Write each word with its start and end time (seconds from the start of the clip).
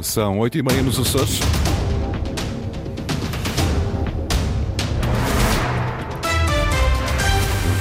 São 0.00 0.38
oito 0.38 0.56
e 0.56 0.62
meia 0.62 0.82
nos 0.82 0.98
Açores. 0.98 1.40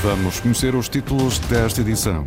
Vamos 0.08 0.40
conhecer 0.40 0.74
os 0.74 0.88
títulos 0.88 1.38
desta 1.38 1.82
edição. 1.82 2.24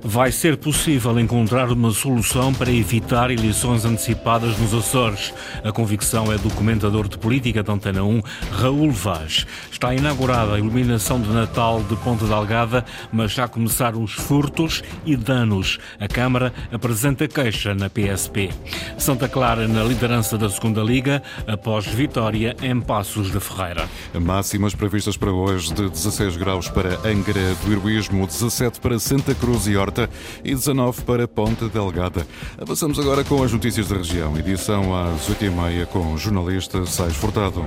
Vai 0.00 0.30
ser 0.30 0.56
possível 0.56 1.18
encontrar 1.18 1.68
uma 1.68 1.90
solução 1.90 2.54
para 2.54 2.70
evitar 2.70 3.28
eleições 3.28 3.84
antecipadas 3.84 4.56
nos 4.56 4.72
Açores. 4.72 5.34
A 5.64 5.72
convicção 5.72 6.32
é 6.32 6.38
do 6.38 6.48
comentador 6.50 7.08
de 7.08 7.18
política 7.18 7.60
da 7.60 7.72
Antena 7.72 8.04
1, 8.04 8.22
Raul 8.52 8.92
Vaz. 8.92 9.48
Está 9.68 9.92
inaugurada 9.92 10.54
a 10.54 10.58
iluminação 10.60 11.20
de 11.20 11.28
Natal 11.28 11.82
de 11.82 11.96
Ponta 11.96 12.24
Delgada, 12.24 12.84
mas 13.12 13.32
já 13.32 13.48
começaram 13.48 14.04
os 14.04 14.12
furtos 14.12 14.84
e 15.04 15.16
danos. 15.16 15.80
A 15.98 16.06
Câmara 16.06 16.54
apresenta 16.70 17.26
queixa 17.26 17.74
na 17.74 17.90
PSP. 17.90 18.50
Santa 18.96 19.28
Clara 19.28 19.66
na 19.66 19.82
liderança 19.82 20.38
da 20.38 20.48
Segunda 20.48 20.82
Liga, 20.82 21.20
após 21.48 21.84
vitória 21.84 22.54
em 22.62 22.80
Passos 22.80 23.32
de 23.32 23.40
Ferreira. 23.40 23.88
Máximas 24.20 24.72
previstas 24.72 25.16
para 25.16 25.32
hoje 25.32 25.74
de 25.74 25.88
16 25.88 26.36
graus 26.36 26.68
para 26.68 26.96
Angra 27.04 27.23
do 27.32 27.72
Heroísmo, 27.72 28.26
17 28.26 28.80
para 28.80 28.98
Santa 28.98 29.34
Cruz 29.34 29.66
e 29.66 29.76
Horta 29.76 30.10
e 30.44 30.54
19 30.54 31.02
para 31.02 31.26
Ponta 31.26 31.68
Delgada. 31.68 32.26
Avançamos 32.60 32.98
agora 32.98 33.24
com 33.24 33.42
as 33.42 33.50
notícias 33.50 33.88
da 33.88 33.96
região. 33.96 34.36
Edição 34.36 34.94
às 34.94 35.28
8h30 35.28 35.86
com 35.86 36.12
o 36.12 36.18
jornalista 36.18 36.84
Sais 36.84 37.16
Furtado. 37.16 37.64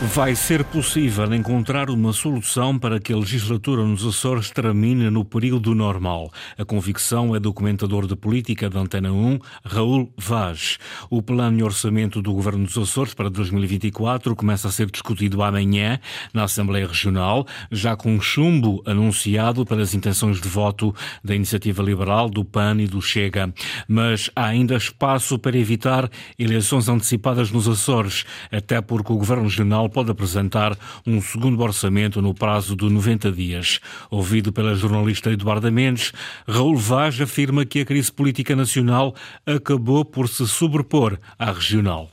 Vai 0.00 0.36
ser 0.36 0.62
possível 0.62 1.34
encontrar 1.34 1.90
uma 1.90 2.12
solução 2.12 2.78
para 2.78 3.00
que 3.00 3.12
a 3.12 3.16
legislatura 3.16 3.82
nos 3.82 4.06
Açores 4.06 4.48
termine 4.48 5.10
no 5.10 5.24
período 5.24 5.74
normal. 5.74 6.32
A 6.56 6.64
convicção 6.64 7.34
é 7.34 7.40
do 7.40 7.52
comentador 7.52 8.06
de 8.06 8.14
política 8.14 8.70
da 8.70 8.78
Antena 8.78 9.10
1, 9.10 9.40
Raul 9.64 10.12
Vaz. 10.16 10.78
O 11.10 11.20
plano 11.20 11.56
de 11.56 11.64
orçamento 11.64 12.22
do 12.22 12.32
Governo 12.32 12.64
dos 12.64 12.78
Açores 12.78 13.12
para 13.12 13.28
2024 13.28 14.36
começa 14.36 14.68
a 14.68 14.70
ser 14.70 14.88
discutido 14.88 15.42
amanhã 15.42 15.98
na 16.32 16.44
Assembleia 16.44 16.86
Regional, 16.86 17.44
já 17.68 17.96
com 17.96 18.20
chumbo 18.20 18.80
anunciado 18.86 19.66
pelas 19.66 19.94
intenções 19.94 20.40
de 20.40 20.48
voto 20.48 20.94
da 21.24 21.34
Iniciativa 21.34 21.82
Liberal, 21.82 22.30
do 22.30 22.44
PAN 22.44 22.76
e 22.78 22.86
do 22.86 23.02
Chega. 23.02 23.52
Mas 23.88 24.30
há 24.36 24.44
ainda 24.44 24.76
espaço 24.76 25.40
para 25.40 25.58
evitar 25.58 26.08
eleições 26.38 26.88
antecipadas 26.88 27.50
nos 27.50 27.66
Açores, 27.66 28.24
até 28.52 28.80
porque 28.80 29.12
o 29.12 29.16
Governo 29.16 29.42
Regional 29.42 29.87
pode 29.88 30.10
apresentar 30.10 30.76
um 31.06 31.20
segundo 31.20 31.62
orçamento 31.62 32.20
no 32.20 32.34
prazo 32.34 32.76
de 32.76 32.88
90 32.88 33.32
dias. 33.32 33.80
Ouvido 34.10 34.52
pela 34.52 34.74
jornalista 34.74 35.30
Eduarda 35.30 35.70
Mendes, 35.70 36.12
Raul 36.46 36.76
Vaz 36.76 37.20
afirma 37.20 37.64
que 37.64 37.80
a 37.80 37.84
crise 37.84 38.12
política 38.12 38.54
nacional 38.54 39.14
acabou 39.46 40.04
por 40.04 40.28
se 40.28 40.46
sobrepor 40.46 41.18
à 41.38 41.52
regional. 41.52 42.10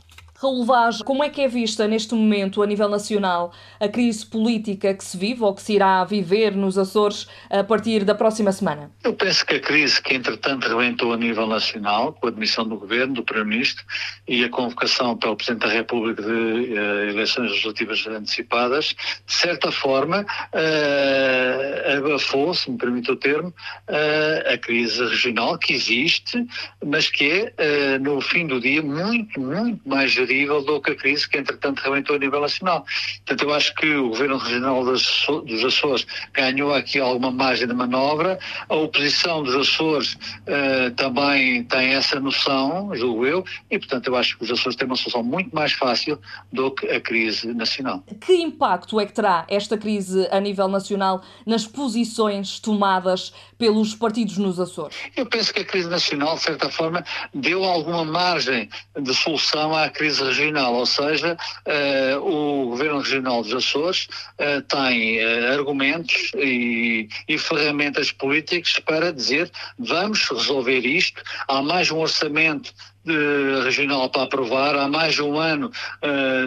Vaz, 0.66 1.02
como 1.02 1.24
é 1.24 1.30
que 1.30 1.42
é 1.42 1.48
vista 1.48 1.88
neste 1.88 2.14
momento, 2.14 2.62
a 2.62 2.68
nível 2.68 2.90
nacional, 2.90 3.54
a 3.80 3.88
crise 3.88 4.26
política 4.26 4.94
que 4.94 5.04
se 5.04 5.18
vive 5.18 5.42
ou 5.42 5.56
que 5.56 5.62
se 5.62 5.74
irá 5.74 6.04
viver 6.04 6.54
nos 6.56 6.78
Açores 6.78 7.26
a 7.50 7.64
partir 7.64 8.04
da 8.04 8.14
próxima 8.14 8.52
semana? 8.52 8.92
Eu 9.04 9.14
penso 9.14 9.46
que 9.46 9.56
a 9.56 9.60
crise 9.62 10.02
que, 10.02 10.14
entretanto, 10.14 10.68
rebentou 10.68 11.14
a 11.14 11.18
nível 11.18 11.48
nacional, 11.48 12.12
com 12.14 12.28
a 12.28 12.30
admissão 12.30 12.68
do 12.68 12.78
Governo, 12.78 13.14
do 13.14 13.24
Primeiro-Ministro 13.24 13.86
e 14.28 14.44
a 14.44 14.50
convocação 14.50 15.16
pelo 15.18 15.38
Presidente 15.38 15.62
da 15.62 15.74
República 15.74 16.22
de 16.22 16.30
uh, 16.30 17.10
eleições 17.10 17.50
legislativas 17.52 18.06
antecipadas, 18.06 18.96
de 19.26 19.34
certa 19.34 19.72
forma, 19.72 20.26
uh, 20.54 21.98
abafou, 21.98 22.54
se 22.54 22.70
me 22.70 22.78
permite 22.78 23.10
o 23.10 23.16
termo, 23.16 23.50
uh, 23.90 24.54
a 24.54 24.58
crise 24.58 25.02
regional 25.06 25.58
que 25.58 25.74
existe, 25.74 26.46
mas 26.86 27.10
que 27.10 27.54
é, 27.58 27.98
no 28.00 28.20
fim 28.20 28.46
do 28.46 28.60
dia, 28.60 28.82
muito, 28.82 29.40
muito 29.40 29.88
mais 29.88 30.12
gerível 30.26 30.62
do 30.64 30.82
que 30.82 30.92
a 30.92 30.96
crise 30.96 31.30
que, 31.30 31.38
entretanto, 31.38 31.80
rebentou 31.80 32.16
a 32.16 32.20
nível 32.20 32.42
nacional. 32.42 32.86
Portanto, 33.26 33.44
eu 33.44 33.54
acho 33.54 33.76
que 33.76 33.96
o 33.96 34.10
Governo 34.10 34.38
Regional 34.38 34.84
dos 34.84 35.64
Açores 35.64 36.06
ganhou 36.34 36.74
aqui 36.74 37.00
alguma 37.00 37.32
margem 37.32 37.68
de 37.68 37.74
manobra, 37.74 38.40
a 38.68 38.76
oposição 38.76 39.44
dos 39.44 39.56
Açores 39.56 40.14
uh, 40.14 40.92
também 40.96 41.64
tem 41.66 41.94
essa 41.94 42.20
noção, 42.20 42.96
julgo 42.96 43.26
eu, 43.26 43.46
e, 43.70 43.78
portanto, 43.78 44.08
eu 44.08 44.16
acho 44.16 44.38
que 44.38 44.44
os 44.44 44.52
Açores 44.52 44.76
têm 44.76 44.88
uma 44.88 44.96
solução 44.96 45.24
muito 45.24 45.54
mais 45.56 45.74
fácil 45.74 46.20
do 46.52 46.72
que 46.72 46.88
a 46.88 47.00
crise 47.00 47.54
nacional. 47.54 48.04
Que 48.20 48.34
impacto 48.34 49.00
é 49.00 49.06
que 49.06 49.14
terá 49.14 49.46
esta 49.48 49.78
crise 49.78 50.28
a 50.32 50.40
nível 50.40 50.68
nacional 50.68 51.24
nas 51.46 51.66
posições 51.66 52.60
tomadas 52.60 53.34
pelos 53.58 53.94
partidos 53.96 54.38
nos 54.38 54.60
Açores? 54.60 54.96
Eu 55.16 55.26
penso 55.26 55.54
que 55.54 55.62
a 55.62 55.66
crise 55.66 55.90
nacional, 55.90 56.36
de 56.36 56.42
certa 56.42 56.70
forma, 56.70 57.04
deu 57.34 57.64
alguma 57.64 58.04
margem 58.04 58.70
de 59.00 59.14
solução 59.14 59.76
à 59.76 59.90
crise 59.90 60.15
regional, 60.20 60.74
ou 60.74 60.86
seja, 60.86 61.38
uh, 61.66 62.18
o 62.20 62.70
Governo 62.70 63.00
Regional 63.00 63.42
dos 63.42 63.54
Açores 63.54 64.08
uh, 64.40 64.62
tem 64.64 65.24
uh, 65.24 65.54
argumentos 65.54 66.32
e, 66.36 67.08
e, 67.28 67.38
ferramentas 67.38 68.12
políticas 68.12 68.80
para 68.80 69.12
dizer 69.12 69.52
vamos 69.78 70.28
resolver 70.30 70.80
isto, 70.80 71.22
há 71.48 71.62
mais 71.62 71.92
um 71.92 72.00
orçamento 72.00 72.74
de, 73.04 73.64
regional 73.64 74.10
para 74.10 74.24
aprovar, 74.24 74.76
há 74.76 74.88
mais 74.88 75.16
de 75.16 75.22
um 75.22 75.38
ano, 75.38 75.72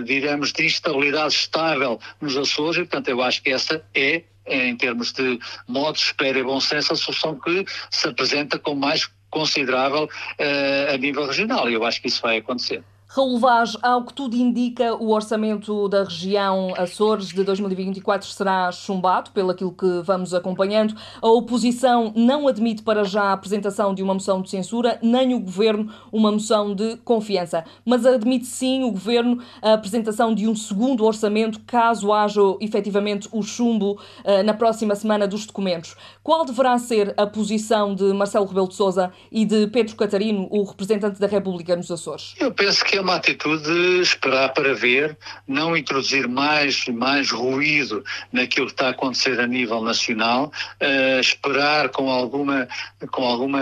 diremos, 0.05 0.53
de 0.53 0.67
instabilidade 0.67 1.35
estável 1.35 2.01
nos 2.21 2.37
Açores 2.37 2.79
e, 2.79 2.81
portanto, 2.81 3.09
eu 3.09 3.23
acho 3.23 3.41
que 3.43 3.51
essa 3.51 3.81
é 3.95 4.25
em 4.51 4.77
termos 4.77 5.13
de 5.13 5.39
modo, 5.69 5.97
espera 5.97 6.39
e 6.39 6.43
bom 6.43 6.61
senso, 6.61 6.93
a 6.93 6.97
solução 6.97 7.39
que 7.39 7.65
se 7.91 8.09
apresenta 8.09 8.59
como 8.59 8.81
mais 8.81 9.09
considerável 9.31 10.05
uh, 10.05 10.95
a 10.95 10.97
nível 10.97 11.27
regional. 11.27 11.69
E 11.69 11.75
eu 11.75 11.85
acho 11.85 12.01
que 12.01 12.09
isso 12.09 12.23
vai 12.23 12.39
acontecer. 12.39 12.83
Raul 13.11 13.39
Vaz, 13.39 13.75
ao 13.81 14.05
que 14.05 14.13
tudo 14.13 14.37
indica, 14.37 14.95
o 14.95 15.13
orçamento 15.13 15.89
da 15.89 16.05
região 16.05 16.75
Açores 16.77 17.29
de 17.29 17.43
2024 17.43 18.29
será 18.29 18.71
chumbado, 18.71 19.31
pelo 19.31 19.51
aquilo 19.51 19.73
que 19.73 20.03
vamos 20.05 20.35
acompanhando. 20.35 20.95
A 21.23 21.27
oposição 21.29 22.13
não 22.15 22.47
admite 22.47 22.83
para 22.83 23.05
já 23.05 23.23
a 23.23 23.33
apresentação 23.33 23.95
de 23.95 24.03
uma 24.03 24.13
moção 24.13 24.43
de 24.43 24.51
censura, 24.51 24.99
nem 25.01 25.33
o 25.35 25.41
governo 25.41 25.91
uma 26.13 26.31
moção 26.31 26.75
de 26.75 26.99
confiança. 26.99 27.65
Mas 27.83 28.05
admite 28.05 28.45
sim 28.45 28.85
o 28.85 28.91
governo 28.91 29.43
a 29.63 29.73
apresentação 29.73 30.35
de 30.35 30.47
um 30.47 30.55
segundo 30.55 31.03
orçamento, 31.03 31.61
caso 31.61 32.13
haja 32.13 32.43
efetivamente 32.61 33.27
o 33.33 33.43
chumbo 33.43 33.93
uh, 33.93 34.43
na 34.45 34.53
próxima 34.53 34.95
semana 34.95 35.27
dos 35.27 35.47
documentos. 35.47 35.97
Qual 36.23 36.45
deverá 36.45 36.77
ser 36.77 37.15
a 37.17 37.27
posição 37.27 37.95
de 37.95 38.13
Marcelo 38.13 38.45
Rebelo 38.45 38.69
de 38.69 38.75
Sousa 38.75 39.11
e 39.33 39.47
de 39.47 39.67
Pedro 39.69 39.97
Catarino, 39.97 40.47
o 40.51 40.63
representante 40.63 41.19
da 41.19 41.27
República 41.27 41.75
nos 41.75 41.91
Açores? 41.91 42.35
Eu 42.39 42.53
penso 42.53 42.85
que 42.85 42.98
é 42.99 43.01
uma 43.01 43.15
atitude 43.15 43.63
de 43.63 44.01
esperar 44.01 44.53
para 44.53 44.75
ver, 44.75 45.17
não 45.47 45.77
introduzir 45.77 46.27
mais, 46.27 46.87
mais 46.89 47.31
ruído 47.31 48.05
naquilo 48.33 48.67
que 48.67 48.73
está 48.73 48.89
a 48.89 48.91
acontecer 48.91 49.39
a 49.39 49.47
nível 49.47 49.81
nacional, 49.81 50.53
uh, 50.83 51.21
esperar 51.21 51.91
com 51.91 52.11
alguma, 52.11 52.67
com 53.13 53.25
alguma 53.25 53.61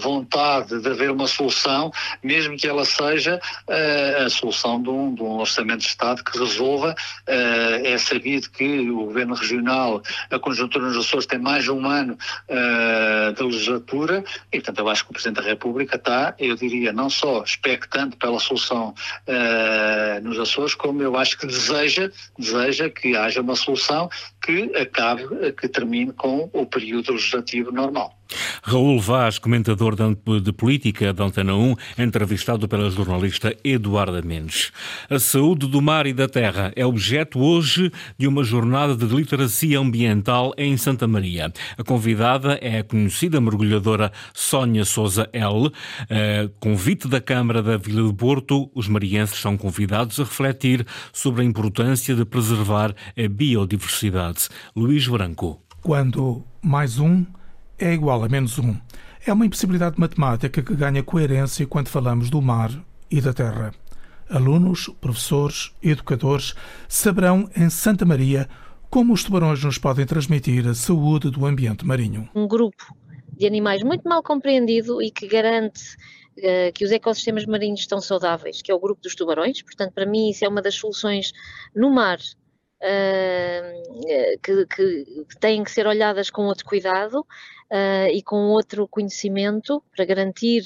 vontade 0.00 0.80
de 0.80 0.88
haver 0.88 1.12
uma 1.12 1.28
solução, 1.28 1.92
mesmo 2.22 2.56
que 2.56 2.66
ela 2.66 2.84
seja 2.84 3.40
uh, 3.68 4.24
a 4.26 4.30
solução 4.30 4.82
de 4.82 4.90
um, 4.90 5.14
de 5.14 5.22
um, 5.22 5.38
orçamento 5.38 5.80
de 5.80 5.86
Estado 5.86 6.24
que 6.24 6.36
resolva. 6.36 6.96
Uh, 7.28 7.86
é 7.86 7.96
sabido 7.98 8.50
que 8.50 8.90
o 8.90 9.04
Governo 9.06 9.34
Regional, 9.34 10.02
a 10.28 10.38
conjuntura 10.40 10.86
nos 10.86 10.96
Açores 10.96 11.26
tem 11.26 11.38
mais 11.38 11.62
de 11.64 11.70
um 11.70 11.88
ano 11.88 12.18
de 13.36 13.42
legislatura 13.42 14.24
e, 14.52 14.58
portanto, 14.58 14.78
eu 14.80 14.88
acho 14.88 15.04
que 15.04 15.10
o 15.10 15.12
Presidente 15.12 15.36
da 15.36 15.48
República 15.48 15.96
está, 15.96 16.34
eu 16.38 16.56
diria, 16.56 16.92
não 16.92 17.08
só 17.08 17.44
expectante 17.44 18.16
pela 18.16 18.40
solução 18.40 18.55
solução 18.56 18.94
uh, 19.28 20.20
nos 20.22 20.38
Açores, 20.38 20.74
como 20.74 21.02
eu 21.02 21.16
acho 21.16 21.38
que 21.38 21.46
deseja, 21.46 22.10
deseja 22.38 22.88
que 22.88 23.16
haja 23.16 23.40
uma 23.40 23.54
solução 23.54 24.08
que 24.46 24.70
acabe, 24.76 25.24
que 25.60 25.68
termine 25.68 26.12
com 26.12 26.48
o 26.52 26.64
período 26.64 27.12
legislativo 27.12 27.72
normal. 27.72 28.16
Raul 28.62 29.00
Vaz, 29.00 29.38
comentador 29.38 29.94
de 30.40 30.52
política 30.52 31.12
da 31.12 31.24
Antena 31.24 31.54
1, 31.54 31.76
entrevistado 31.98 32.66
pela 32.66 32.90
jornalista 32.90 33.54
Eduarda 33.62 34.20
Mendes. 34.22 34.72
A 35.08 35.18
saúde 35.18 35.68
do 35.68 35.80
mar 35.80 36.06
e 36.06 36.12
da 36.12 36.28
terra 36.28 36.72
é 36.74 36.84
objeto 36.84 37.38
hoje 37.38 37.92
de 38.18 38.26
uma 38.26 38.42
jornada 38.42 38.96
de 38.96 39.06
literacia 39.06 39.78
ambiental 39.78 40.52
em 40.58 40.76
Santa 40.76 41.06
Maria. 41.06 41.52
A 41.78 41.84
convidada 41.84 42.58
é 42.60 42.80
a 42.80 42.84
conhecida 42.84 43.40
mergulhadora 43.40 44.10
Sónia 44.34 44.84
Souza 44.84 45.28
L. 45.32 45.70
A 46.10 46.50
convite 46.58 47.06
da 47.06 47.20
Câmara 47.20 47.62
da 47.62 47.76
Vila 47.76 48.08
de 48.08 48.14
Porto, 48.14 48.70
os 48.74 48.88
marienses 48.88 49.38
são 49.38 49.56
convidados 49.56 50.18
a 50.18 50.24
refletir 50.24 50.84
sobre 51.12 51.42
a 51.42 51.44
importância 51.44 52.14
de 52.14 52.24
preservar 52.24 52.94
a 53.16 53.28
biodiversidade. 53.28 54.35
Luís 54.74 55.06
Branco. 55.06 55.60
Quando 55.82 56.44
mais 56.62 56.98
um 56.98 57.24
é 57.78 57.92
igual 57.92 58.24
a 58.24 58.28
menos 58.28 58.58
um. 58.58 58.76
É 59.26 59.32
uma 59.32 59.46
impossibilidade 59.46 59.98
matemática 59.98 60.62
que 60.62 60.74
ganha 60.74 61.02
coerência 61.02 61.66
quando 61.66 61.88
falamos 61.88 62.30
do 62.30 62.40
mar 62.40 62.70
e 63.10 63.20
da 63.20 63.32
terra. 63.32 63.72
Alunos, 64.28 64.88
professores, 65.00 65.72
educadores 65.82 66.54
saberão 66.88 67.48
em 67.56 67.70
Santa 67.70 68.04
Maria 68.04 68.48
Como 68.90 69.12
os 69.12 69.22
tubarões 69.22 69.62
nos 69.62 69.78
podem 69.78 70.06
transmitir 70.06 70.66
a 70.66 70.74
saúde 70.74 71.30
do 71.30 71.44
ambiente 71.44 71.84
marinho? 71.84 72.28
Um 72.34 72.46
grupo 72.46 72.96
de 73.36 73.46
animais 73.46 73.82
muito 73.82 74.08
mal 74.08 74.22
compreendido 74.22 75.02
e 75.02 75.10
que 75.10 75.26
garante 75.26 75.82
uh, 76.38 76.72
que 76.72 76.84
os 76.84 76.90
ecossistemas 76.90 77.44
marinhos 77.46 77.80
estão 77.80 78.00
saudáveis, 78.00 78.62
que 78.62 78.70
é 78.70 78.74
o 78.74 78.80
grupo 78.80 79.02
dos 79.02 79.14
tubarões. 79.14 79.60
Portanto, 79.62 79.92
para 79.92 80.06
mim, 80.06 80.30
isso 80.30 80.44
é 80.44 80.48
uma 80.48 80.62
das 80.62 80.74
soluções 80.74 81.32
no 81.74 81.90
mar 81.90 82.18
uh, 82.86 84.40
que, 84.42 84.66
que, 84.66 85.24
que 85.28 85.38
têm 85.40 85.64
que 85.64 85.70
ser 85.70 85.86
olhadas 85.86 86.30
com 86.30 86.42
outro 86.42 86.64
cuidado 86.64 87.20
uh, 87.20 88.08
e 88.12 88.22
com 88.22 88.36
outro 88.48 88.86
conhecimento 88.88 89.82
para 89.94 90.04
garantir 90.04 90.62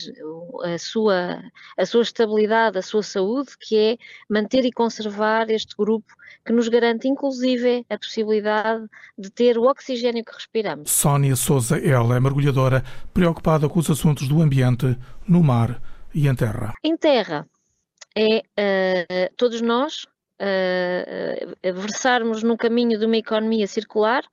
a 0.65 0.79
sua, 0.79 1.43
a 1.77 1.87
sua 1.87 2.03
estabilidade, 2.03 2.79
a 2.79 2.83
sua 2.83 3.03
saúde, 3.03 3.53
que 3.59 3.77
é 3.77 3.97
manter 4.29 4.65
e 4.65 4.73
conservar 4.73 5.51
este 5.51 5.75
grupo 5.77 6.13
que 6.45 6.53
nos 6.53 6.69
garante, 6.69 7.07
inclusive, 7.07 7.85
a 7.91 7.99
possibilidade 7.99 8.87
de 9.17 9.31
ter 9.31 9.59
o 9.59 9.65
oxigênio 9.65 10.25
que 10.25 10.33
respiramos. 10.33 10.91
Sónia 10.91 11.37
Souza, 11.37 11.79
ela 11.79 12.17
é 12.17 12.21
mergulhadora 12.21 12.83
preocupada 13.13 13.69
com 13.69 13.79
os 13.79 13.91
assuntos 13.91 14.27
do 14.27 14.41
ambiente 14.41 14.97
no 15.29 15.43
mar 15.43 15.81
e 16.15 16.27
em 16.27 16.35
terra. 16.35 16.73
Em 16.83 16.97
terra, 16.97 17.47
é 18.17 18.39
uh, 18.39 19.35
todos 19.37 19.61
nós 19.61 20.07
uh, 20.41 21.73
versarmos 21.73 22.43
no 22.43 22.57
caminho 22.57 22.99
de 22.99 23.07
uma 23.07 23.17
economia 23.17 23.67
circular 23.67 24.25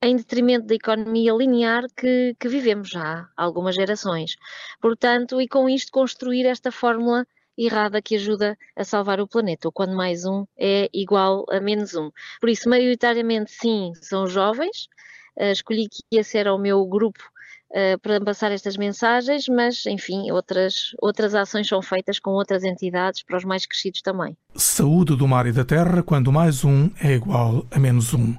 em 0.00 0.16
detrimento 0.16 0.66
da 0.66 0.74
economia 0.74 1.32
linear 1.32 1.84
que, 1.96 2.34
que 2.38 2.48
vivemos 2.48 2.88
já 2.88 3.28
há 3.36 3.42
algumas 3.42 3.74
gerações. 3.74 4.36
Portanto, 4.80 5.40
e 5.40 5.48
com 5.48 5.68
isto 5.68 5.90
construir 5.90 6.46
esta 6.46 6.70
fórmula 6.70 7.26
errada 7.56 8.00
que 8.00 8.14
ajuda 8.14 8.56
a 8.76 8.84
salvar 8.84 9.20
o 9.20 9.26
planeta. 9.26 9.68
O 9.68 9.72
quando 9.72 9.96
mais 9.96 10.24
um 10.24 10.46
é 10.56 10.88
igual 10.94 11.44
a 11.50 11.58
menos 11.58 11.94
um. 11.94 12.10
Por 12.40 12.48
isso, 12.48 12.68
maioritariamente, 12.68 13.50
sim, 13.50 13.92
são 14.00 14.28
jovens. 14.28 14.88
Uh, 15.36 15.50
escolhi 15.50 15.88
que 15.88 16.02
esse 16.16 16.38
era 16.38 16.54
o 16.54 16.58
meu 16.58 16.84
grupo 16.86 17.22
uh, 17.70 17.98
para 18.00 18.20
passar 18.20 18.52
estas 18.52 18.76
mensagens, 18.76 19.48
mas, 19.48 19.86
enfim, 19.86 20.30
outras, 20.30 20.94
outras 21.00 21.34
ações 21.34 21.68
são 21.68 21.82
feitas 21.82 22.18
com 22.18 22.30
outras 22.30 22.64
entidades 22.64 23.22
para 23.22 23.36
os 23.36 23.44
mais 23.44 23.66
crescidos 23.66 24.02
também. 24.02 24.36
Saúde 24.54 25.16
do 25.16 25.28
mar 25.28 25.46
e 25.46 25.52
da 25.52 25.64
terra, 25.64 26.02
quando 26.02 26.32
mais 26.32 26.64
um 26.64 26.90
é 27.00 27.14
igual 27.14 27.66
a 27.70 27.78
menos 27.78 28.14
um. 28.14 28.34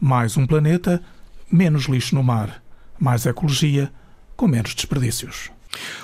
Mais 0.00 0.36
um 0.36 0.46
planeta, 0.46 1.02
menos 1.50 1.84
lixo 1.84 2.14
no 2.14 2.22
mar. 2.22 2.62
Mais 2.98 3.26
ecologia, 3.26 3.92
com 4.36 4.46
menos 4.46 4.74
desperdícios. 4.74 5.50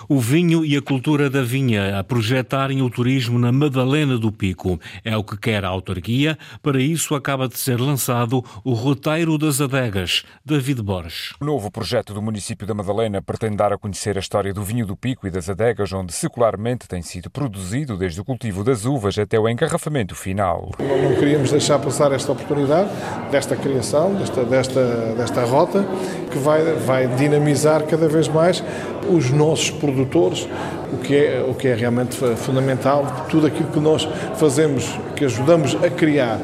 O 0.08 0.18
vinho 0.20 0.64
e 0.64 0.76
a 0.76 0.82
cultura 0.82 1.30
da 1.30 1.42
vinha 1.42 1.98
a 1.98 2.04
projetarem 2.04 2.82
o 2.82 2.90
turismo 2.90 3.38
na 3.38 3.52
Madalena 3.52 4.18
do 4.18 4.30
Pico. 4.30 4.80
É 5.04 5.16
o 5.16 5.24
que 5.24 5.36
quer 5.36 5.64
a 5.64 5.68
autarquia. 5.68 6.38
Para 6.62 6.80
isso, 6.80 7.14
acaba 7.14 7.48
de 7.48 7.58
ser 7.58 7.80
lançado 7.80 8.44
o 8.62 8.72
Roteiro 8.72 9.38
das 9.38 9.60
Adegas. 9.60 10.24
David 10.44 10.82
Borges. 10.82 11.34
O 11.40 11.44
novo 11.44 11.70
projeto 11.70 12.12
do 12.12 12.22
município 12.22 12.66
da 12.66 12.74
Madalena 12.74 13.22
pretende 13.22 13.56
dar 13.56 13.72
a 13.72 13.78
conhecer 13.78 14.16
a 14.16 14.20
história 14.20 14.52
do 14.52 14.62
vinho 14.62 14.86
do 14.86 14.96
Pico 14.96 15.26
e 15.26 15.30
das 15.30 15.48
adegas, 15.48 15.92
onde 15.92 16.12
secularmente 16.12 16.88
tem 16.88 17.02
sido 17.02 17.30
produzido 17.30 17.96
desde 17.96 18.20
o 18.20 18.24
cultivo 18.24 18.62
das 18.62 18.84
uvas 18.84 19.18
até 19.18 19.38
o 19.38 19.48
engarrafamento 19.48 20.14
final. 20.14 20.70
Não 20.78 21.14
queríamos 21.16 21.50
deixar 21.50 21.78
passar 21.78 22.12
esta 22.12 22.32
oportunidade 22.32 22.90
desta 23.30 23.56
criação, 23.56 24.14
desta, 24.14 24.44
desta, 24.44 25.14
desta 25.14 25.44
rota, 25.44 25.84
que 26.30 26.38
vai, 26.38 26.62
vai 26.74 27.06
dinamizar 27.06 27.84
cada 27.86 28.08
vez 28.08 28.28
mais 28.28 28.62
os 29.08 29.30
nossos 29.30 29.63
produtores, 29.70 30.48
o 30.92 30.98
que 30.98 31.16
é, 31.16 31.44
o 31.46 31.54
que 31.54 31.68
é 31.68 31.74
realmente 31.74 32.16
fundamental. 32.36 33.26
Tudo 33.28 33.46
aquilo 33.46 33.68
que 33.70 33.80
nós 33.80 34.08
fazemos, 34.36 34.98
que 35.16 35.24
ajudamos 35.24 35.76
a 35.82 35.90
criar 35.90 36.38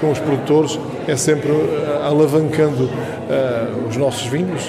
com 0.00 0.10
os 0.10 0.18
produtores, 0.18 0.78
é 1.06 1.16
sempre 1.16 1.50
uh, 1.50 2.02
alavancando 2.02 2.84
uh, 2.84 3.88
os 3.88 3.96
nossos 3.96 4.26
vinhos 4.26 4.62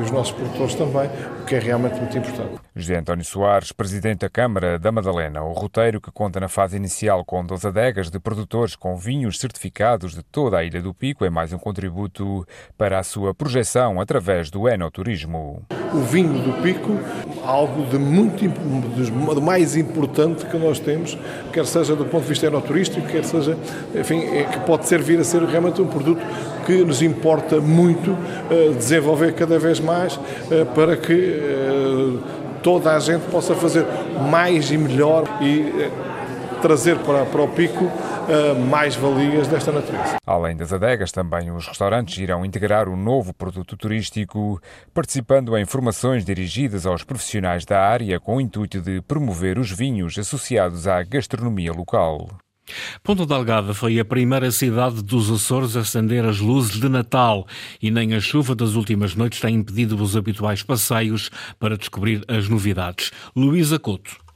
e 0.00 0.02
os 0.02 0.10
nossos 0.10 0.32
produtores 0.32 0.74
também, 0.74 1.10
que 1.48 1.54
é 1.54 1.58
realmente 1.58 1.98
muito 1.98 2.18
importante. 2.18 2.60
José 2.76 2.96
António 2.96 3.24
Soares, 3.24 3.72
presidente 3.72 4.20
da 4.20 4.28
Câmara 4.28 4.78
da 4.78 4.92
Madalena, 4.92 5.42
o 5.42 5.52
roteiro 5.52 5.98
que 5.98 6.10
conta 6.12 6.38
na 6.38 6.48
fase 6.48 6.76
inicial 6.76 7.24
com 7.24 7.44
12 7.44 7.66
adegas 7.66 8.10
de 8.10 8.20
produtores 8.20 8.76
com 8.76 8.98
vinhos 8.98 9.38
certificados 9.38 10.14
de 10.14 10.22
toda 10.22 10.58
a 10.58 10.64
Ilha 10.64 10.82
do 10.82 10.92
Pico 10.92 11.24
é 11.24 11.30
mais 11.30 11.50
um 11.50 11.58
contributo 11.58 12.46
para 12.76 12.98
a 12.98 13.02
sua 13.02 13.34
projeção 13.34 13.98
através 13.98 14.50
do 14.50 14.68
enoturismo. 14.68 15.62
O 15.94 16.00
vinho 16.00 16.34
do 16.34 16.62
Pico, 16.62 16.98
algo 17.42 17.86
de 17.86 17.98
muito 17.98 18.38
de 18.38 19.40
mais 19.40 19.74
importante 19.74 20.44
que 20.44 20.58
nós 20.58 20.78
temos, 20.78 21.16
quer 21.50 21.64
seja 21.64 21.96
do 21.96 22.04
ponto 22.04 22.24
de 22.24 22.28
vista 22.28 22.46
enoturístico, 22.46 23.06
quer 23.06 23.24
seja, 23.24 23.56
enfim, 23.94 24.20
é 24.36 24.44
que 24.44 24.60
pode 24.60 24.86
ser 24.86 25.00
vir 25.00 25.18
a 25.18 25.24
ser 25.24 25.42
realmente 25.44 25.80
um 25.80 25.86
produto 25.86 26.20
que 26.66 26.84
nos 26.84 27.00
importa 27.00 27.62
muito 27.62 28.10
uh, 28.10 28.74
desenvolver 28.74 29.32
cada 29.32 29.58
vez 29.58 29.80
mais 29.80 30.16
uh, 30.16 30.66
para 30.74 30.98
que 30.98 31.37
uh, 31.38 32.22
toda 32.62 32.94
a 32.94 32.98
gente 32.98 33.22
possa 33.30 33.54
fazer 33.54 33.86
mais 34.30 34.70
e 34.70 34.78
melhor 34.78 35.24
e 35.40 35.90
trazer 36.60 36.98
para, 36.98 37.24
para 37.24 37.42
o 37.42 37.48
pico 37.48 37.90
mais 38.68 38.94
valias 38.94 39.48
desta 39.48 39.72
natureza. 39.72 40.16
Além 40.26 40.54
das 40.54 40.72
adegas, 40.72 41.10
também 41.10 41.50
os 41.50 41.66
restaurantes 41.66 42.18
irão 42.18 42.44
integrar 42.44 42.88
o 42.88 42.96
novo 42.96 43.32
produto 43.32 43.76
turístico, 43.76 44.60
participando 44.92 45.56
em 45.56 45.64
formações 45.64 46.24
dirigidas 46.24 46.84
aos 46.84 47.02
profissionais 47.02 47.64
da 47.64 47.80
área 47.80 48.20
com 48.20 48.36
o 48.36 48.40
intuito 48.40 48.82
de 48.82 49.00
promover 49.00 49.58
os 49.58 49.70
vinhos 49.70 50.18
associados 50.18 50.86
à 50.86 51.02
gastronomia 51.02 51.72
local. 51.72 52.28
Ponta 53.02 53.24
Delgada 53.24 53.74
foi 53.74 53.98
a 53.98 54.04
primeira 54.04 54.50
cidade 54.50 55.02
dos 55.02 55.30
Açores 55.30 55.76
a 55.76 55.80
acender 55.80 56.24
as 56.24 56.38
luzes 56.38 56.78
de 56.78 56.88
Natal 56.88 57.46
e 57.80 57.90
nem 57.90 58.14
a 58.14 58.20
chuva 58.20 58.54
das 58.54 58.74
últimas 58.74 59.14
noites 59.14 59.40
tem 59.40 59.54
impedido 59.54 60.00
os 60.02 60.16
habituais 60.16 60.62
passeios 60.62 61.30
para 61.58 61.76
descobrir 61.76 62.24
as 62.28 62.48
novidades. 62.48 63.10
Luísa 63.34 63.78
Couto. 63.78 64.27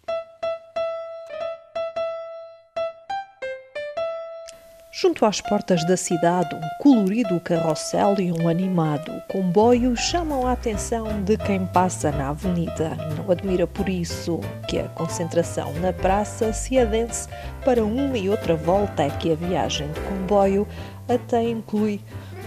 Junto 5.02 5.26
às 5.26 5.40
portas 5.40 5.84
da 5.84 5.96
cidade, 5.96 6.54
um 6.54 6.60
colorido 6.78 7.40
carrossel 7.40 8.14
e 8.20 8.30
um 8.30 8.46
animado 8.46 9.10
comboio 9.26 9.96
chamam 9.96 10.46
a 10.46 10.52
atenção 10.52 11.24
de 11.24 11.36
quem 11.38 11.66
passa 11.66 12.12
na 12.12 12.28
avenida. 12.28 12.96
Não 13.16 13.28
admira 13.28 13.66
por 13.66 13.88
isso 13.88 14.38
que 14.68 14.78
a 14.78 14.84
concentração 14.90 15.72
na 15.80 15.92
praça 15.92 16.52
se 16.52 16.78
adense 16.78 17.28
para 17.64 17.84
uma 17.84 18.16
e 18.16 18.30
outra 18.30 18.54
volta, 18.54 19.02
é 19.02 19.10
que 19.10 19.32
a 19.32 19.34
viagem 19.34 19.90
de 19.90 19.98
comboio 20.02 20.68
até 21.08 21.42
inclui 21.42 22.00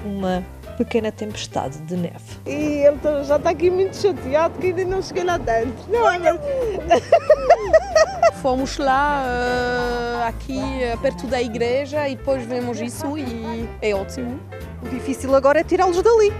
uma 0.05 0.41
pequena 0.77 1.11
tempestade 1.11 1.77
de 1.79 1.97
neve. 1.97 2.39
E 2.45 2.85
ele 2.85 3.23
já 3.25 3.35
está 3.35 3.49
aqui 3.49 3.69
muito 3.69 3.97
chateado 3.97 4.57
que 4.59 4.67
ainda 4.67 4.85
não 4.85 5.01
cheguei 5.01 5.25
lá 5.25 5.37
dentro. 5.37 5.91
Não 5.91 6.09
é 6.09 6.19
mesmo? 6.19 6.39
Fomos 8.41 8.77
lá 8.77 9.23
uh, 9.23 10.27
aqui 10.27 10.59
uh, 10.59 10.97
perto 10.99 11.25
da 11.27 11.41
igreja 11.41 12.07
e 12.07 12.15
depois 12.15 12.45
vemos 12.45 12.79
isso 12.79 13.17
e 13.17 13.67
é 13.81 13.95
ótimo. 13.95 14.39
O 14.83 14.89
difícil 14.89 15.33
agora 15.33 15.59
é 15.59 15.63
tirá-los 15.63 16.01
dali. 16.01 16.31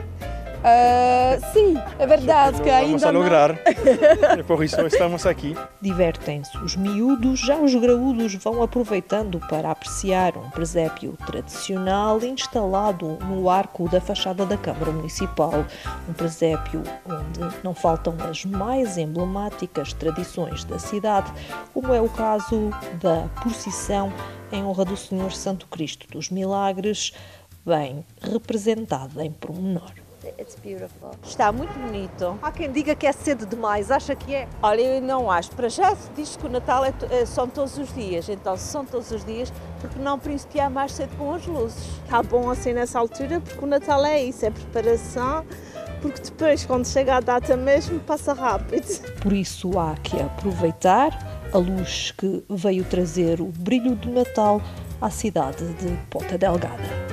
Uh, 0.65 1.53
sim, 1.53 1.75
é 1.99 2.07
verdade 2.07 2.59
que 2.59 2.71
ainda 2.71 2.87
vamos 2.87 3.03
a 3.03 3.11
lograr. 3.11 3.49
Não... 4.35 4.43
por 4.45 4.63
isso 4.63 4.81
estamos 4.81 5.23
aqui. 5.27 5.55
Divertem-se 5.79 6.57
os 6.57 6.75
miúdos, 6.75 7.39
já 7.39 7.55
os 7.55 7.75
graúdos 7.75 8.33
vão 8.33 8.63
aproveitando 8.63 9.39
para 9.41 9.69
apreciar 9.69 10.35
um 10.35 10.49
presépio 10.49 11.15
tradicional 11.23 12.19
instalado 12.23 13.19
no 13.27 13.47
arco 13.47 13.87
da 13.87 14.01
fachada 14.01 14.43
da 14.43 14.57
Câmara 14.57 14.91
Municipal. 14.91 15.67
Um 16.09 16.13
presépio 16.13 16.81
onde 17.05 17.41
não 17.63 17.75
faltam 17.75 18.15
as 18.27 18.43
mais 18.43 18.97
emblemáticas 18.97 19.93
tradições 19.93 20.63
da 20.63 20.79
cidade, 20.79 21.31
como 21.75 21.93
é 21.93 22.01
o 22.01 22.09
caso 22.09 22.71
da 22.99 23.27
procissão 23.39 24.11
em 24.51 24.63
honra 24.63 24.85
do 24.85 24.97
Senhor 24.97 25.31
Santo 25.31 25.67
Cristo 25.67 26.07
dos 26.09 26.31
Milagres, 26.31 27.13
bem 27.63 28.03
representada 28.19 29.23
em 29.23 29.31
pormenor. 29.31 30.04
It's 30.39 30.55
beautiful. 30.55 31.11
Está 31.23 31.51
muito 31.51 31.73
bonito. 31.77 32.37
Há 32.41 32.51
quem 32.51 32.71
diga 32.71 32.95
que 32.95 33.05
é 33.05 33.11
cedo 33.11 33.45
demais, 33.45 33.91
acha 33.91 34.15
que 34.15 34.33
é? 34.33 34.47
Olha, 34.61 34.81
eu 34.81 35.01
não 35.01 35.29
acho. 35.29 35.51
Para 35.51 35.69
já 35.69 35.95
se 35.95 36.09
diz 36.15 36.35
que 36.35 36.45
o 36.45 36.49
Natal 36.49 36.83
é, 36.85 36.93
é, 37.11 37.25
são 37.25 37.47
todos 37.47 37.77
os 37.77 37.93
dias, 37.93 38.27
então 38.29 38.57
se 38.57 38.63
são 38.63 38.85
todos 38.85 39.11
os 39.11 39.23
dias, 39.23 39.51
porque 39.79 39.99
não 39.99 40.17
principiar 40.17 40.69
mais 40.69 40.93
cedo 40.93 41.15
com 41.17 41.33
as 41.33 41.45
luzes? 41.45 41.87
Está 42.03 42.21
bom 42.23 42.49
assim 42.49 42.73
nessa 42.73 42.99
altura, 42.99 43.39
porque 43.39 43.63
o 43.63 43.67
Natal 43.67 44.03
é 44.05 44.23
isso, 44.23 44.45
é 44.45 44.49
preparação, 44.49 45.45
porque 46.01 46.21
depois, 46.21 46.65
quando 46.65 46.85
chega 46.85 47.15
a 47.15 47.19
data 47.19 47.55
mesmo, 47.57 47.99
passa 47.99 48.33
rápido. 48.33 48.85
Por 49.21 49.33
isso 49.33 49.77
há 49.79 49.95
que 49.95 50.19
aproveitar 50.21 51.35
a 51.51 51.57
luz 51.57 52.11
que 52.11 52.43
veio 52.49 52.83
trazer 52.83 53.41
o 53.41 53.45
brilho 53.45 53.95
do 53.95 54.11
Natal 54.11 54.61
à 55.01 55.09
cidade 55.09 55.65
de 55.73 55.97
Ponta 56.09 56.37
Delgada. 56.37 57.04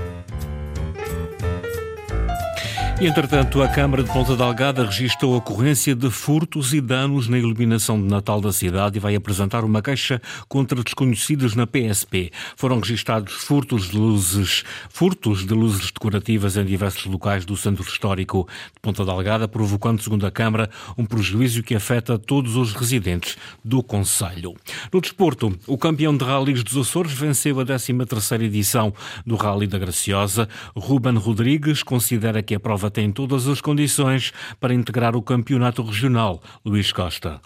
Entretanto, 3.05 3.61
a 3.61 3.67
Câmara 3.67 4.05
de 4.05 4.13
Ponta 4.13 4.37
Delgada 4.37 4.85
registrou 4.85 5.35
a 5.35 5.39
ocorrência 5.39 5.93
de 5.93 6.09
furtos 6.09 6.73
e 6.73 6.81
danos 6.81 7.27
na 7.27 7.37
iluminação 7.37 8.01
de 8.01 8.07
Natal 8.07 8.41
da 8.41 8.53
cidade 8.53 8.97
e 8.97 9.01
vai 9.01 9.17
apresentar 9.17 9.65
uma 9.65 9.83
queixa 9.83 10.23
contra 10.49 10.81
desconhecidos 10.85 11.57
na 11.57 11.67
PSP. 11.67 12.31
Foram 12.57 12.79
registrados 12.79 13.33
furtos 13.33 13.91
de 13.91 13.97
luzes, 13.97 14.63
furtos 14.89 15.45
de 15.45 15.53
luzes 15.53 15.91
decorativas 15.91 16.57
em 16.57 16.65
diversos 16.65 17.07
locais 17.07 17.45
do 17.45 17.57
centro 17.57 17.83
histórico 17.83 18.47
de 18.73 18.81
Ponta 18.81 19.05
Delgada, 19.05 19.49
provocando, 19.49 20.01
segundo 20.01 20.25
a 20.25 20.31
Câmara, 20.31 20.71
um 20.97 21.05
prejuízo 21.05 21.61
que 21.65 21.75
afeta 21.75 22.17
todos 22.17 22.55
os 22.55 22.73
residentes 22.73 23.37
do 23.65 23.83
Conselho. 23.83 24.55
No 24.93 25.01
desporto, 25.01 25.53
o 25.67 25.77
campeão 25.77 26.17
de 26.17 26.25
rallies 26.25 26.63
dos 26.63 26.77
Açores 26.77 27.13
venceu 27.13 27.59
a 27.59 27.65
13ª 27.65 28.43
edição 28.43 28.95
do 29.27 29.35
Rally 29.35 29.67
da 29.67 29.77
Graciosa. 29.77 30.49
Ruben 30.77 31.17
Rodrigues 31.17 31.83
considera 31.83 32.41
que 32.45 32.55
a 32.55 32.61
prova 32.61 32.92
tem 32.93 33.11
todas 33.11 33.49
as 33.49 33.61
condições 33.61 34.33
para 34.61 34.75
integrar 34.75 35.17
o 35.17 35.23
campeonato 35.23 35.83
regional. 35.83 36.41
Luís 36.65 36.93
Costa. 36.93 37.41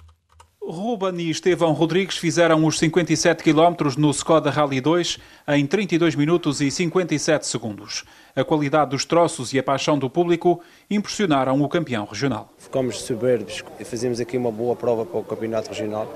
Ruben 0.68 1.16
e 1.20 1.30
Estevão 1.30 1.72
Rodrigues 1.72 2.16
fizeram 2.16 2.64
os 2.66 2.76
57 2.80 3.44
km 3.44 3.94
no 3.96 4.10
Skoda 4.10 4.50
Rally 4.50 4.80
2 4.80 5.18
em 5.50 5.64
32 5.64 6.16
minutos 6.16 6.60
e 6.60 6.72
57 6.72 7.46
segundos. 7.46 8.04
A 8.34 8.42
qualidade 8.42 8.90
dos 8.90 9.04
troços 9.04 9.52
e 9.52 9.60
a 9.60 9.62
paixão 9.62 9.96
do 9.96 10.10
público 10.10 10.60
impressionaram 10.90 11.62
o 11.62 11.68
campeão 11.68 12.04
regional. 12.04 12.52
Ficamos 12.58 13.00
soberbos 13.02 13.62
e 13.78 13.84
fazemos 13.84 14.18
aqui 14.18 14.36
uma 14.36 14.50
boa 14.50 14.74
prova 14.74 15.06
para 15.06 15.20
o 15.20 15.22
campeonato 15.22 15.68
regional. 15.68 16.12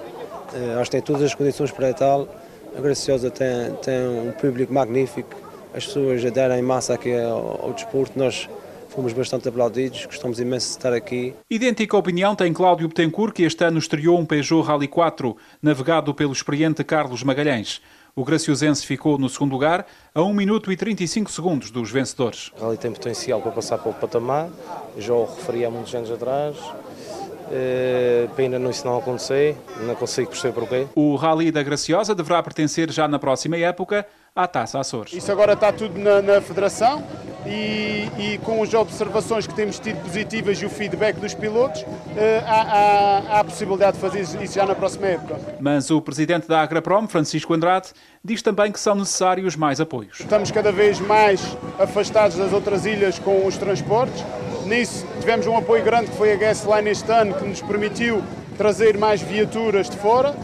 Eh, 0.52 0.74
acho 0.80 0.90
que 0.90 0.96
tem 0.96 1.02
todas 1.02 1.22
as 1.22 1.34
condições 1.34 1.70
para 1.70 1.94
tal. 1.94 2.28
A 2.76 2.80
Graciosa 2.80 3.30
tem, 3.30 3.72
tem 3.82 4.08
um 4.08 4.32
público 4.32 4.72
magnífico. 4.72 5.36
As 5.72 5.86
pessoas 5.86 6.24
aderem 6.24 6.58
em 6.58 6.62
massa 6.62 6.94
aqui 6.94 7.12
ao, 7.14 7.66
ao 7.66 7.72
desporto. 7.72 8.18
Nós 8.18 8.48
Fomos 8.90 9.12
bastante 9.12 9.48
aplaudidos, 9.48 10.04
gostamos 10.04 10.40
imenso 10.40 10.66
de 10.66 10.72
estar 10.72 10.92
aqui. 10.92 11.32
Idêntica 11.48 11.96
opinião 11.96 12.34
tem 12.34 12.52
Cláudio 12.52 12.88
Betancourt, 12.88 13.32
que 13.32 13.44
este 13.44 13.64
ano 13.64 13.78
estreou 13.78 14.18
um 14.18 14.26
Peugeot 14.26 14.66
Rally 14.66 14.88
4, 14.88 15.36
navegado 15.62 16.12
pelo 16.12 16.32
experiente 16.32 16.82
Carlos 16.82 17.22
Magalhães. 17.22 17.80
O 18.16 18.24
graciosense 18.24 18.84
ficou 18.84 19.16
no 19.16 19.28
segundo 19.28 19.52
lugar, 19.52 19.86
a 20.12 20.22
1 20.22 20.34
minuto 20.34 20.72
e 20.72 20.76
35 20.76 21.30
segundos 21.30 21.70
dos 21.70 21.88
vencedores. 21.88 22.50
O 22.58 22.64
Rally 22.64 22.78
tem 22.78 22.90
potencial 22.90 23.40
para 23.40 23.52
passar 23.52 23.78
para 23.78 23.90
o 23.92 23.94
patamar, 23.94 24.50
já 24.98 25.14
o 25.14 25.24
referi 25.24 25.64
há 25.64 25.70
muitos 25.70 25.94
anos 25.94 26.10
atrás. 26.10 26.56
Uh, 26.56 28.28
pena 28.36 28.58
não 28.58 28.70
isso 28.70 28.84
não 28.84 28.98
acontecer, 28.98 29.56
não 29.86 29.94
consigo 29.94 30.30
perceber 30.30 30.52
porquê. 30.52 30.86
O 30.96 31.14
Rally 31.14 31.52
da 31.52 31.62
Graciosa 31.62 32.12
deverá 32.12 32.42
pertencer 32.42 32.90
já 32.90 33.06
na 33.06 33.18
próxima 33.20 33.56
época 33.56 34.04
à 34.34 34.48
Taça 34.48 34.80
Açores. 34.80 35.12
Isso 35.12 35.30
agora 35.30 35.52
está 35.52 35.72
tudo 35.72 35.98
na, 35.98 36.20
na 36.22 36.40
Federação 36.40 37.04
e, 37.46 38.08
e, 38.18 38.38
com 38.44 38.62
as 38.62 38.74
observações 38.74 39.46
que 39.46 39.54
temos 39.54 39.78
tido 39.78 40.00
positivas 40.02 40.60
e 40.60 40.66
o 40.66 40.70
feedback 40.70 41.16
dos 41.16 41.34
pilotos, 41.34 41.84
eh, 42.16 42.42
há, 42.46 42.60
há, 42.60 43.18
há, 43.36 43.40
a 43.40 43.44
possibilidade 43.44 43.96
de 43.96 44.00
fazer 44.00 44.20
isso 44.20 44.54
já 44.54 44.66
na 44.66 44.74
próxima 44.74 45.06
época. 45.06 45.38
Mas 45.58 45.90
o 45.90 46.00
presidente 46.00 46.46
da 46.46 46.60
Agraprom, 46.60 47.08
Francisco 47.08 47.54
Andrade, 47.54 47.90
diz 48.22 48.42
também 48.42 48.70
que 48.70 48.78
são 48.78 48.94
necessários 48.94 49.56
mais 49.56 49.80
apoios. 49.80 50.20
Estamos 50.20 50.50
cada 50.50 50.70
vez 50.70 51.00
mais 51.00 51.56
afastados 51.78 52.36
das 52.36 52.52
outras 52.52 52.84
ilhas 52.84 53.18
com 53.18 53.46
os 53.46 53.56
transportes. 53.56 54.24
Nisso 54.66 55.06
tivemos 55.20 55.46
um 55.46 55.56
apoio 55.56 55.82
grande 55.82 56.10
que 56.10 56.16
foi 56.16 56.32
a 56.32 56.36
Gasline 56.36 56.90
este 56.90 57.10
ano, 57.10 57.34
que 57.34 57.44
nos 57.44 57.62
permitiu 57.62 58.22
trazer 58.58 58.98
mais 58.98 59.22
viaturas 59.22 59.88
de 59.88 59.96
fora 59.96 60.34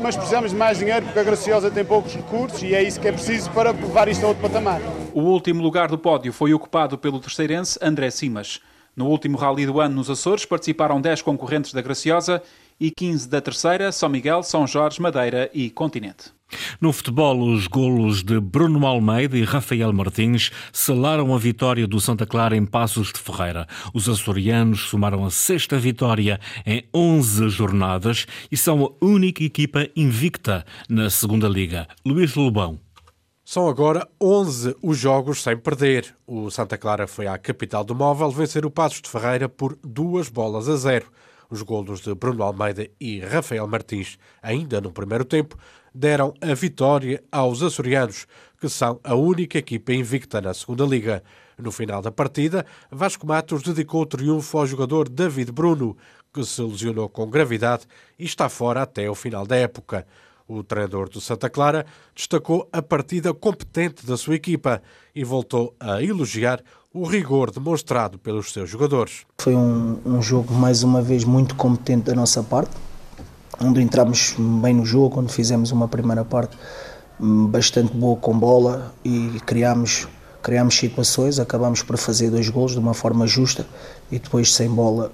mas 0.00 0.16
precisamos 0.16 0.50
de 0.50 0.56
mais 0.56 0.78
dinheiro 0.78 1.04
porque 1.06 1.18
a 1.18 1.22
Graciosa 1.22 1.70
tem 1.70 1.84
poucos 1.84 2.14
recursos 2.14 2.62
e 2.62 2.74
é 2.74 2.82
isso 2.82 3.00
que 3.00 3.08
é 3.08 3.12
preciso 3.12 3.50
para 3.50 3.70
levar 3.70 4.08
isto 4.08 4.24
a 4.24 4.28
outro 4.28 4.42
patamar. 4.42 4.80
O 5.12 5.20
último 5.20 5.62
lugar 5.62 5.88
do 5.88 5.98
pódio 5.98 6.32
foi 6.32 6.52
ocupado 6.54 6.96
pelo 6.96 7.20
terceirense 7.20 7.78
André 7.82 8.10
Simas. 8.10 8.60
No 8.94 9.06
último 9.06 9.38
rally 9.38 9.64
do 9.64 9.80
ano 9.80 9.94
nos 9.94 10.10
Açores 10.10 10.44
participaram 10.44 11.00
10 11.00 11.22
concorrentes 11.22 11.72
da 11.72 11.80
Graciosa 11.80 12.42
e 12.80 12.90
15 12.90 13.28
da 13.28 13.40
terceira, 13.40 13.90
São 13.92 14.08
Miguel, 14.08 14.42
São 14.42 14.66
Jorge, 14.66 15.00
Madeira 15.00 15.50
e 15.52 15.70
Continente. 15.70 16.38
No 16.80 16.92
futebol, 16.92 17.40
os 17.40 17.66
golos 17.66 18.22
de 18.22 18.40
Bruno 18.40 18.86
Almeida 18.86 19.36
e 19.36 19.44
Rafael 19.44 19.92
Martins 19.92 20.50
selaram 20.72 21.34
a 21.34 21.38
vitória 21.38 21.86
do 21.86 22.00
Santa 22.00 22.24
Clara 22.24 22.56
em 22.56 22.64
Passos 22.64 23.12
de 23.12 23.18
Ferreira. 23.18 23.66
Os 23.92 24.08
açorianos 24.08 24.88
somaram 24.88 25.24
a 25.24 25.30
sexta 25.30 25.78
vitória 25.78 26.40
em 26.64 26.84
11 26.94 27.50
jornadas 27.50 28.26
e 28.50 28.56
são 28.56 28.84
a 28.84 29.04
única 29.04 29.44
equipa 29.44 29.88
invicta 29.94 30.64
na 30.88 31.10
segunda 31.10 31.48
liga. 31.48 31.86
Luís 32.04 32.34
Lobão. 32.34 32.78
São 33.44 33.66
agora 33.66 34.06
11 34.20 34.76
os 34.82 34.98
jogos 34.98 35.42
sem 35.42 35.56
perder. 35.56 36.14
O 36.26 36.50
Santa 36.50 36.76
Clara 36.76 37.06
foi 37.06 37.26
à 37.26 37.36
capital 37.38 37.82
do 37.82 37.94
móvel 37.94 38.30
vencer 38.30 38.64
o 38.64 38.70
Passos 38.70 39.00
de 39.00 39.08
Ferreira 39.08 39.48
por 39.48 39.78
duas 39.82 40.28
bolas 40.28 40.68
a 40.68 40.76
zero. 40.76 41.06
Os 41.50 41.62
golos 41.62 42.00
de 42.00 42.14
Bruno 42.14 42.42
Almeida 42.42 42.88
e 43.00 43.20
Rafael 43.20 43.66
Martins, 43.66 44.18
ainda 44.42 44.80
no 44.80 44.92
primeiro 44.92 45.24
tempo, 45.24 45.56
deram 45.94 46.34
a 46.42 46.52
vitória 46.52 47.22
aos 47.32 47.62
açorianos, 47.62 48.26
que 48.60 48.68
são 48.68 49.00
a 49.02 49.14
única 49.14 49.56
equipa 49.56 49.92
invicta 49.92 50.40
na 50.40 50.52
segunda 50.52 50.84
liga. 50.84 51.22
No 51.56 51.72
final 51.72 52.02
da 52.02 52.12
partida, 52.12 52.66
Vasco 52.90 53.26
Matos 53.26 53.62
dedicou 53.62 54.02
o 54.02 54.06
triunfo 54.06 54.58
ao 54.58 54.66
jogador 54.66 55.08
David 55.08 55.50
Bruno, 55.50 55.96
que 56.32 56.44
se 56.44 56.60
lesionou 56.60 57.08
com 57.08 57.30
gravidade 57.30 57.86
e 58.18 58.24
está 58.24 58.48
fora 58.48 58.82
até 58.82 59.08
o 59.10 59.14
final 59.14 59.46
da 59.46 59.56
época. 59.56 60.06
O 60.48 60.64
treinador 60.64 61.10
do 61.10 61.20
Santa 61.20 61.50
Clara 61.50 61.84
destacou 62.16 62.66
a 62.72 62.80
partida 62.80 63.34
competente 63.34 64.06
da 64.06 64.16
sua 64.16 64.34
equipa 64.34 64.82
e 65.14 65.22
voltou 65.22 65.74
a 65.78 66.02
elogiar 66.02 66.62
o 66.92 67.04
rigor 67.04 67.50
demonstrado 67.50 68.18
pelos 68.18 68.52
seus 68.52 68.70
jogadores. 68.70 69.26
Foi 69.38 69.54
um, 69.54 70.00
um 70.06 70.22
jogo, 70.22 70.54
mais 70.54 70.82
uma 70.82 71.02
vez, 71.02 71.22
muito 71.22 71.54
competente 71.54 72.04
da 72.04 72.14
nossa 72.14 72.42
parte 72.42 72.74
onde 73.60 73.82
entramos 73.82 74.34
bem 74.62 74.74
no 74.74 74.84
jogo, 74.84 75.20
onde 75.20 75.32
fizemos 75.32 75.72
uma 75.72 75.88
primeira 75.88 76.24
parte 76.24 76.56
bastante 77.20 77.92
boa 77.92 78.16
com 78.16 78.38
bola 78.38 78.94
e 79.04 79.40
criámos, 79.44 80.06
criámos 80.42 80.76
situações, 80.76 81.38
acabámos 81.40 81.82
por 81.82 81.96
fazer 81.96 82.30
dois 82.30 82.48
gols 82.48 82.72
de 82.72 82.78
uma 82.78 82.94
forma 82.94 83.26
justa 83.26 83.66
e 84.10 84.18
depois 84.18 84.54
sem 84.54 84.68
bola 84.68 85.10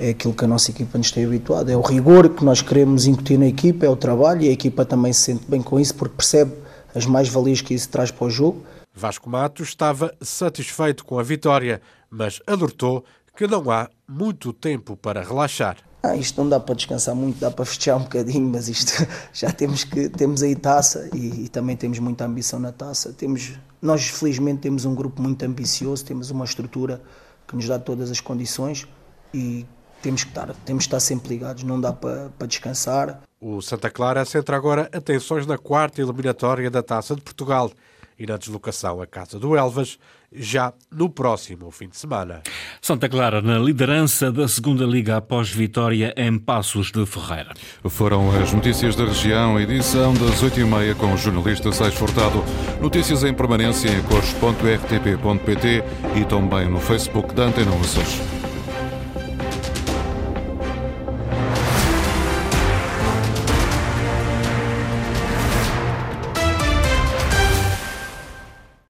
é 0.00 0.10
aquilo 0.10 0.32
que 0.32 0.44
a 0.44 0.48
nossa 0.48 0.70
equipa 0.70 0.96
nos 0.96 1.10
tem 1.10 1.24
habituado, 1.24 1.70
é 1.70 1.76
o 1.76 1.80
rigor 1.80 2.28
que 2.28 2.44
nós 2.44 2.62
queremos 2.62 3.06
incutir 3.06 3.38
na 3.38 3.46
equipa, 3.46 3.84
é 3.84 3.88
o 3.88 3.96
trabalho 3.96 4.42
e 4.42 4.48
a 4.48 4.52
equipa 4.52 4.84
também 4.84 5.12
se 5.12 5.22
sente 5.22 5.44
bem 5.48 5.60
com 5.60 5.78
isso 5.80 5.94
porque 5.94 6.14
percebe 6.16 6.52
as 6.94 7.04
mais-valias 7.06 7.60
que 7.60 7.74
isso 7.74 7.88
traz 7.88 8.10
para 8.10 8.26
o 8.26 8.30
jogo. 8.30 8.64
Vasco 8.94 9.28
Matos 9.28 9.68
estava 9.68 10.14
satisfeito 10.20 11.04
com 11.04 11.18
a 11.18 11.22
vitória, 11.22 11.80
mas 12.10 12.40
alertou 12.46 13.04
que 13.36 13.46
não 13.46 13.70
há 13.70 13.88
muito 14.08 14.52
tempo 14.52 14.96
para 14.96 15.22
relaxar. 15.22 15.76
Ah, 16.02 16.16
isto 16.16 16.40
não 16.40 16.48
dá 16.48 16.60
para 16.60 16.76
descansar 16.76 17.14
muito, 17.14 17.40
dá 17.40 17.50
para 17.50 17.64
festejar 17.64 17.96
um 17.96 18.02
bocadinho, 18.02 18.48
mas 18.48 18.68
isto 18.68 18.92
já 19.32 19.50
temos 19.50 19.82
que 19.82 20.08
temos 20.08 20.42
aí 20.42 20.54
taça 20.54 21.10
e, 21.12 21.44
e, 21.44 21.48
também 21.48 21.76
temos 21.76 21.98
muita 21.98 22.24
ambição 22.24 22.60
na 22.60 22.70
taça. 22.70 23.12
Temos, 23.12 23.58
nós 23.82 24.08
felizmente 24.08 24.60
temos 24.60 24.84
um 24.84 24.94
grupo 24.94 25.20
muito 25.20 25.44
ambicioso, 25.44 26.04
temos 26.04 26.30
uma 26.30 26.44
estrutura 26.44 27.02
que 27.46 27.56
nos 27.56 27.66
dá 27.66 27.78
todas 27.78 28.10
as 28.10 28.20
condições 28.20 28.86
e 29.34 29.66
temos 30.02 30.24
que 30.24 30.30
estar, 30.30 30.54
temos 30.64 30.84
que 30.84 30.88
estar 30.88 31.00
sempre 31.00 31.28
ligados, 31.30 31.62
não 31.62 31.80
dá 31.80 31.92
para, 31.92 32.30
para 32.38 32.46
descansar. 32.46 33.20
O 33.40 33.60
Santa 33.60 33.90
Clara 33.90 34.24
centra 34.24 34.56
agora 34.56 34.88
atenções 34.92 35.46
na 35.46 35.58
quarta 35.58 36.00
eliminatória 36.00 36.70
da 36.70 36.82
Taça 36.82 37.14
de 37.14 37.20
Portugal 37.20 37.70
e 38.18 38.26
na 38.26 38.36
deslocação 38.36 39.00
à 39.00 39.06
Casa 39.06 39.38
do 39.38 39.56
Elvas, 39.56 39.96
já 40.32 40.72
no 40.90 41.08
próximo 41.08 41.70
fim 41.70 41.88
de 41.88 41.96
semana. 41.96 42.42
Santa 42.82 43.08
Clara 43.08 43.40
na 43.40 43.58
liderança 43.58 44.32
da 44.32 44.48
segunda 44.48 44.84
Liga 44.84 45.16
após 45.16 45.50
vitória 45.50 46.12
em 46.16 46.36
Passos 46.36 46.90
de 46.90 47.06
Ferreira. 47.06 47.54
Foram 47.88 48.30
as 48.42 48.52
notícias 48.52 48.96
da 48.96 49.04
região, 49.04 49.58
edição 49.58 50.12
das 50.14 50.42
8h30 50.42 50.96
com 50.96 51.14
o 51.14 51.16
jornalista 51.16 51.70
Sais 51.70 51.94
Furtado. 51.94 52.44
Notícias 52.80 53.22
em 53.22 53.32
permanência 53.32 53.88
em 53.88 54.02
cores.rtp.pt 54.02 55.84
e 56.16 56.24
também 56.24 56.68
no 56.68 56.80
Facebook 56.80 57.32
da 57.34 57.44
Antena. 57.44 57.68